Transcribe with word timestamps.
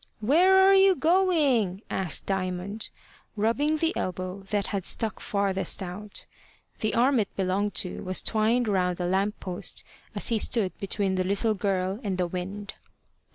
"Where 0.19 0.57
are 0.57 0.73
you 0.73 0.95
going?" 0.95 1.83
asked 1.87 2.25
Diamond, 2.25 2.89
rubbing 3.35 3.77
the 3.77 3.95
elbow 3.95 4.41
that 4.49 4.65
had 4.73 4.83
stuck 4.83 5.19
farthest 5.19 5.83
out. 5.83 6.25
The 6.79 6.95
arm 6.95 7.19
it 7.19 7.29
belonged 7.35 7.75
to 7.85 8.01
was 8.03 8.23
twined 8.23 8.67
round 8.67 8.99
a 8.99 9.05
lamp 9.05 9.39
post 9.39 9.83
as 10.15 10.29
he 10.29 10.39
stood 10.39 10.75
between 10.79 11.13
the 11.13 11.23
little 11.23 11.53
girl 11.53 11.99
and 12.03 12.17
the 12.17 12.25
wind. 12.25 12.73